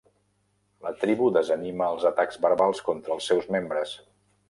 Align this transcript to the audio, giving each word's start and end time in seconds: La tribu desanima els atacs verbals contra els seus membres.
La 0.85 0.93
tribu 1.03 1.27
desanima 1.35 1.91
els 1.97 2.09
atacs 2.13 2.43
verbals 2.49 2.85
contra 2.91 3.17
els 3.19 3.33
seus 3.33 3.51
membres. 3.59 3.99